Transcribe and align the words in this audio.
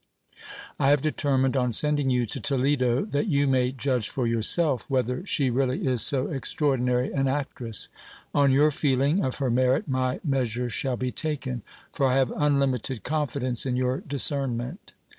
I 0.79 0.89
have 0.89 1.03
determined 1.03 1.55
on 1.55 1.71
sending 1.71 2.09
you 2.09 2.25
to 2.25 2.39
Toledo, 2.39 3.05
that 3.05 3.27
you 3.27 3.45
may 3.45 3.71
judge 3.71 4.09
for 4.09 4.25
yourself 4.25 4.83
whether 4.89 5.23
she 5.27 5.51
really 5.51 5.85
is 5.85 6.01
so 6.01 6.25
extraordinary 6.25 7.11
an 7.13 7.27
actress: 7.27 7.87
on 8.33 8.49
your 8.51 8.71
feeling 8.71 9.23
of 9.23 9.35
her 9.35 9.51
merit 9.51 9.87
my 9.87 10.19
measures 10.23 10.73
shall 10.73 10.97
be 10.97 11.11
taken; 11.11 11.61
for 11.93 12.07
I 12.07 12.15
have 12.15 12.33
unlimited 12.35 13.03
confidence 13.03 13.63
in 13.67 13.75
your 13.75 13.99
discernment. 14.01 14.93